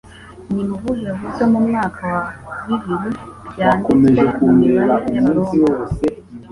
[0.53, 2.05] Ni mu buhe buryo mu mwaka
[2.45, 3.09] wa bibiri
[3.51, 5.71] byanditswe mu mibare y’Abaroma?